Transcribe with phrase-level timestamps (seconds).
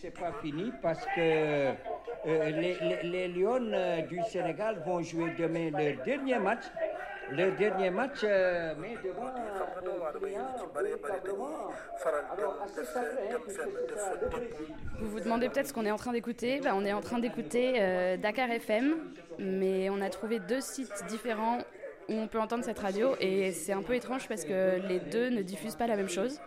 [0.00, 1.72] C'est pas fini parce que euh,
[2.24, 6.64] les, les, les Lions euh, du Sénégal vont jouer demain leur dernier match.
[7.30, 9.32] Leur dernier match, euh, mais devant le.
[15.00, 16.60] Vous vous demandez peut-être ce qu'on est en train d'écouter.
[16.60, 18.96] Bah, on est en train d'écouter euh, Dakar FM,
[19.38, 21.58] mais on a trouvé deux sites différents
[22.20, 25.42] on peut entendre cette radio et c'est un peu étrange parce que les deux ne
[25.42, 26.40] diffusent pas la même chose.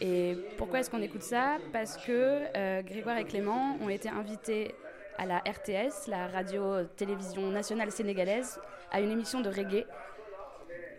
[0.00, 1.58] Et pourquoi est-ce qu'on écoute ça?
[1.72, 4.74] Parce que euh, Grégoire et Clément ont été invités
[5.18, 8.60] à la RTS, la radio-télévision nationale sénégalaise,
[8.90, 9.86] à une émission de reggae.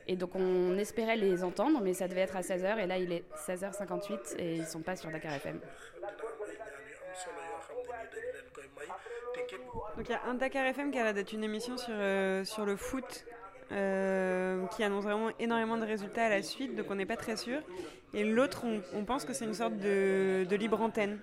[0.07, 3.11] Et donc on espérait les entendre, mais ça devait être à 16h, et là il
[3.11, 5.59] est 16h58 et ils sont pas sur Dakar FM.
[9.95, 12.43] Donc il y a un Dakar FM qui a l'air d'être une émission sur, euh,
[12.43, 13.25] sur le foot
[13.71, 17.37] euh, qui annonce vraiment énormément de résultats à la suite, donc on n'est pas très
[17.37, 17.61] sûr.
[18.13, 21.19] Et l'autre, on, on pense que c'est une sorte de, de libre antenne.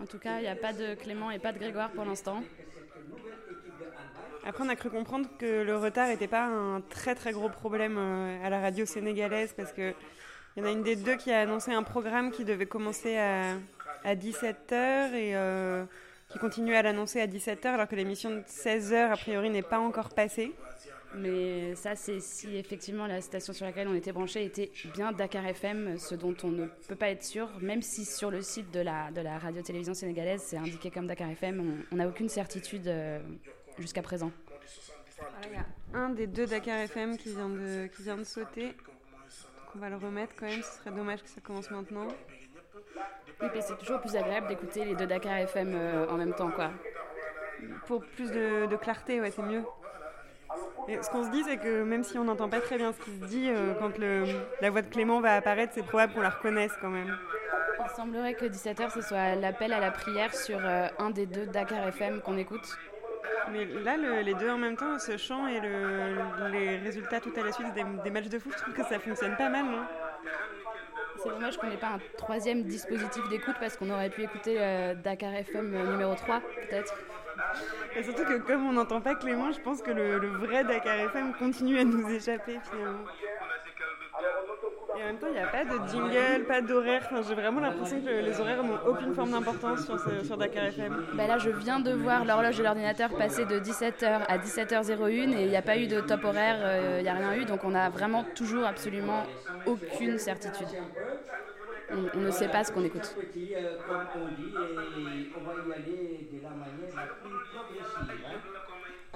[0.00, 2.42] En tout cas, il n'y a pas de Clément et pas de Grégoire pour l'instant.
[4.44, 7.96] Après, on a cru comprendre que le retard n'était pas un très très gros problème
[7.98, 9.92] euh, à la radio sénégalaise parce que
[10.56, 13.18] il y en a une des deux qui a annoncé un programme qui devait commencer
[13.18, 13.54] à,
[14.04, 15.84] à 17h et euh,
[16.28, 19.78] qui continue à l'annoncer à 17h alors que l'émission de 16h a priori n'est pas
[19.78, 20.52] encore passée.
[21.14, 25.46] Mais ça, c'est si effectivement la station sur laquelle on était branché était bien Dakar
[25.46, 28.80] FM, ce dont on ne peut pas être sûr, même si sur le site de
[28.80, 33.20] la, de la radio-télévision sénégalaise c'est indiqué comme Dakar FM, on n'a aucune certitude euh,
[33.78, 34.30] jusqu'à présent.
[35.18, 35.56] Voilà, il y
[35.96, 38.66] a un des deux Dakar FM qui vient de, qui vient de sauter.
[38.66, 42.08] Donc on va le remettre quand même, ce serait dommage que ça commence maintenant.
[43.40, 46.50] Oui, mais c'est toujours plus agréable d'écouter les deux Dakar FM euh, en même temps,
[46.50, 46.70] quoi.
[47.86, 49.62] Pour plus de, de clarté, ouais, c'est mieux.
[50.88, 53.00] Et ce qu'on se dit, c'est que même si on n'entend pas très bien ce
[53.00, 54.24] qui se dit, euh, quand le,
[54.60, 57.16] la voix de Clément va apparaître, c'est probable qu'on la reconnaisse quand même.
[57.84, 61.46] Il semblerait que 17h ce soit l'appel à la prière sur euh, un des deux
[61.46, 62.76] Dakar FM qu'on écoute.
[63.52, 67.32] Mais là, le- les deux en même temps, ce chant et le- les résultats tout
[67.36, 69.64] à la suite des, des matchs de foot, je trouve que ça fonctionne pas mal,
[69.64, 69.84] non?
[71.22, 74.94] C'est dommage qu'on n'ait pas un troisième dispositif d'écoute parce qu'on aurait pu écouter euh,
[74.94, 76.94] Dakar FM numéro 3 peut-être.
[77.96, 81.34] Et surtout que comme on n'entend pas Clément, je pense que le vrai Dakar FM
[81.34, 83.04] continue à nous échapper finalement.
[85.08, 87.02] Même temps, il n'y a pas de jingle, pas d'horaire.
[87.10, 90.64] Enfin, J'ai vraiment l'impression que les horaires n'ont aucune forme d'importance sur, ce- sur Dakar
[90.66, 91.02] FM.
[91.14, 95.44] Bah là, je viens de voir l'horloge de l'ordinateur passer de 17h à 17h01 et
[95.44, 97.64] il n'y a pas eu de top horaire, euh, il n'y a rien eu, donc
[97.64, 99.22] on a vraiment toujours absolument
[99.64, 100.68] aucune certitude.
[101.90, 103.16] On, on ne sait pas ce qu'on écoute.
[103.18, 103.54] Petit,
[103.88, 108.57] comme on dit, et on va y aller de la manière la plus progressive.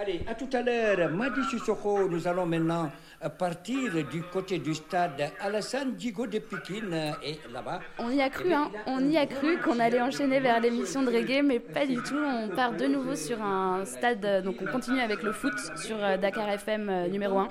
[0.03, 2.91] Allez, à tout à l'heure, Madi Sissoko, nous allons maintenant
[3.25, 7.79] euh, partir du côté du stade Alassane Digo de Pékin euh, et là-bas.
[8.01, 8.69] On y a cru, hein.
[8.87, 12.17] On y a cru qu'on allait enchaîner vers l'émission de reggae, mais pas du tout.
[12.19, 16.03] On part de nouveau sur un stade, euh, donc on continue avec le foot sur
[16.03, 17.49] euh, Dakar FM euh, numéro 1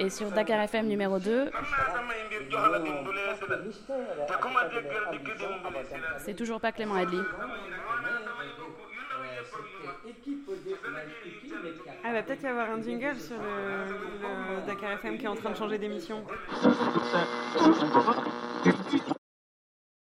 [0.00, 1.50] et sur Dakar FM numéro 2.
[6.18, 7.20] C'est toujours pas Clément Adli.
[12.04, 15.34] Ah, va peut-être y avoir un jingle sur le, le Dakar FM qui est en
[15.36, 16.24] train de changer d'émission.